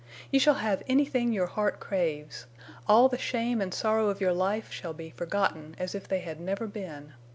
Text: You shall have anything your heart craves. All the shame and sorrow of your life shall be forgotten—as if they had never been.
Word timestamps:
You 0.31 0.39
shall 0.39 0.55
have 0.55 0.81
anything 0.87 1.31
your 1.31 1.45
heart 1.45 1.79
craves. 1.79 2.47
All 2.87 3.07
the 3.07 3.19
shame 3.19 3.61
and 3.61 3.71
sorrow 3.71 4.09
of 4.09 4.19
your 4.19 4.33
life 4.33 4.71
shall 4.71 4.93
be 4.95 5.11
forgotten—as 5.11 5.93
if 5.93 6.07
they 6.07 6.21
had 6.21 6.39
never 6.39 6.65
been. 6.65 7.13